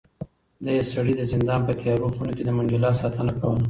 دې 0.65 0.77
سړي 0.91 1.13
د 1.17 1.21
زندان 1.31 1.61
په 1.67 1.73
تیارو 1.81 2.13
خونو 2.15 2.31
کې 2.37 2.43
د 2.45 2.49
منډېلا 2.57 2.91
ساتنه 3.01 3.31
کوله. 3.39 3.59